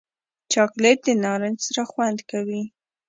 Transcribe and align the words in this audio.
چاکلېټ 0.51 0.99
د 1.05 1.09
نارنج 1.23 1.57
سره 1.67 1.83
خوند 1.91 2.19
کوي. 2.31 2.61